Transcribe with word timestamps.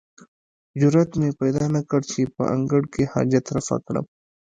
جرئت 0.79 1.11
مې 1.19 1.29
پیدا 1.39 1.65
نه 1.75 1.81
کړ 1.89 2.01
چې 2.11 2.21
په 2.35 2.43
انګړ 2.55 2.83
کې 2.93 3.03
حاجت 3.13 3.45
رفع 3.55 3.77
کړم. 3.85 4.05